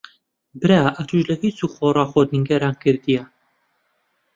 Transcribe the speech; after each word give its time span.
برا 0.59 0.79
ئەتووش 0.95 1.23
لە 1.29 1.35
هیچ 1.43 1.57
و 1.65 1.67
خۆڕا 1.75 2.03
خۆت 2.11 2.27
نیگەران 2.35 2.75
کردییە. 2.83 3.23